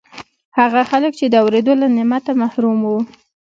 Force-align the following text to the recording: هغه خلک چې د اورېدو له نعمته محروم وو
هغه 0.59 0.81
خلک 0.91 1.11
چې 1.19 1.25
د 1.29 1.35
اورېدو 1.43 1.73
له 1.81 1.87
نعمته 1.95 2.31
محروم 2.41 2.79
وو 2.83 2.99